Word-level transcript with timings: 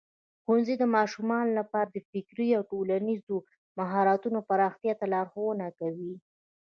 ښوونځی 0.43 0.75
د 0.79 0.83
ماشومانو 0.95 1.51
لپاره 1.59 1.87
د 1.91 1.97
فکري 2.09 2.49
او 2.57 2.63
ټولنیزو 2.71 3.37
مهارتونو 3.79 4.39
پراختیا 4.49 4.93
ته 4.99 5.05
لارښوونه 5.13 5.65
کوي. 5.79 6.13